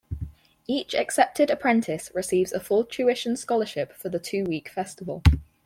[0.65, 5.21] Each accepted apprentice receives a full tuition scholarship for the two-week festival.